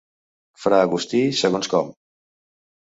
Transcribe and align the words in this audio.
Fra 0.63 0.79
Agustí, 0.87 1.21
segons 1.43 1.73
com. 1.77 1.95